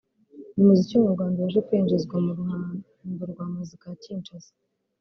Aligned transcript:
ngo 0.53 0.59
umuziki 0.61 0.93
wo 0.95 1.03
mu 1.05 1.11
Rwanda 1.15 1.37
ubashe 1.37 1.59
kwinjizwa 1.67 2.15
mu 2.25 2.31
ruhando 2.37 3.23
rwa 3.31 3.45
muzika 3.53 3.85
ya 3.91 3.99
Kinshasa 4.03 4.53